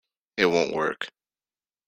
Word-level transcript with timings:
It 0.35 0.47
won't 0.47 0.73
work. 0.73 1.11